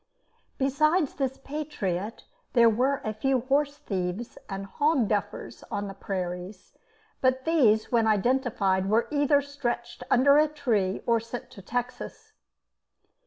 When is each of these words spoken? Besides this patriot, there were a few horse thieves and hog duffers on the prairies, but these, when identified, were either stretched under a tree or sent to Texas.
Besides 0.57 1.13
this 1.13 1.37
patriot, 1.37 2.23
there 2.53 2.71
were 2.71 3.01
a 3.05 3.13
few 3.13 3.41
horse 3.41 3.77
thieves 3.77 4.35
and 4.49 4.65
hog 4.65 5.07
duffers 5.07 5.63
on 5.69 5.87
the 5.87 5.93
prairies, 5.93 6.73
but 7.21 7.45
these, 7.45 7.91
when 7.91 8.07
identified, 8.07 8.89
were 8.89 9.07
either 9.11 9.43
stretched 9.43 10.01
under 10.09 10.39
a 10.39 10.47
tree 10.47 11.03
or 11.05 11.19
sent 11.19 11.51
to 11.51 11.61
Texas. 11.61 12.31